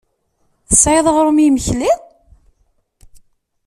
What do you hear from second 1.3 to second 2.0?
i yimekli?